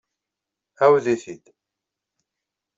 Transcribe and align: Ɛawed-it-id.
Ɛawed-it-id. 0.79 1.45